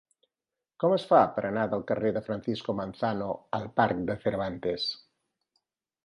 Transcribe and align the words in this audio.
Com 0.83 0.93
es 0.93 1.03
fa 1.09 1.17
per 1.33 1.41
anar 1.49 1.65
del 1.73 1.83
carrer 1.91 2.11
de 2.15 2.23
Francisco 2.29 2.73
Manzano 2.79 3.27
al 3.59 3.67
parc 3.81 4.01
de 4.09 4.15
Cervantes? 4.25 4.87